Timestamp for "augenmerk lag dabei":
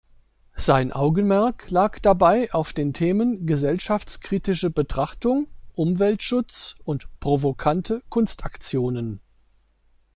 0.91-2.51